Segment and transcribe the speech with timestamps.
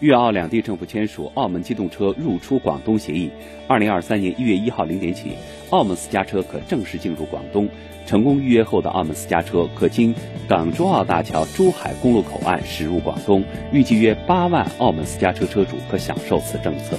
[0.00, 3.30] 粤澳两地政府签署澳门机动车入出广东协议，
[3.66, 5.32] 二零二三年一月一号零点起，
[5.70, 7.68] 澳门私家车可正式进入广东。
[8.06, 10.14] 成功预约后的澳门私家车可经
[10.46, 13.42] 港珠澳大桥珠海公路口岸驶入广东，
[13.72, 16.98] 预计约八万澳门私家车车主可享受此政策。